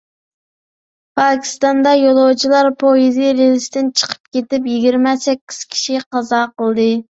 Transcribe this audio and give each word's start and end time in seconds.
پاكىستاندا 1.19 1.91
يولۇچىلار 1.97 2.71
پويىزى 2.85 3.29
رېلىستىن 3.41 3.93
چىقىپ 4.03 4.35
كېتىپ، 4.39 4.67
يىگىرمە 4.73 5.15
سەككىز 5.29 5.63
كىشى 5.77 6.05
قازا 6.09 6.45
قىلدى. 6.59 6.91